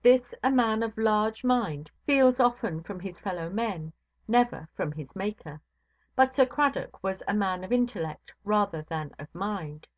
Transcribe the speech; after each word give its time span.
This 0.00 0.32
a 0.44 0.50
man 0.52 0.84
of 0.84 0.96
large 0.96 1.42
mind 1.42 1.90
feels 2.04 2.38
often 2.38 2.84
from 2.84 3.00
his 3.00 3.20
fellow–men, 3.20 3.92
never 4.28 4.68
from 4.76 4.92
his 4.92 5.16
Maker. 5.16 5.60
But 6.14 6.32
Sir 6.32 6.46
Cradock 6.46 7.02
was 7.02 7.20
a 7.26 7.34
man 7.34 7.64
of 7.64 7.72
intellect, 7.72 8.32
rather 8.44 8.82
than 8.82 9.10
of 9.18 9.26
mind. 9.34 9.88